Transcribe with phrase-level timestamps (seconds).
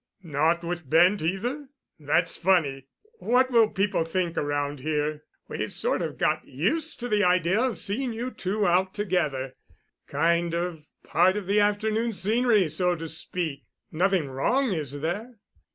[0.23, 1.67] "Not with Bent, either?
[1.99, 2.87] That's funny.
[3.19, 5.25] What will people think around here?
[5.47, 10.85] We've sort of got used to the idea of seeing you two out together—kind of
[11.03, 13.65] part of the afternoon scenery, so to speak.
[13.91, 15.35] Nothing wrong, is there?"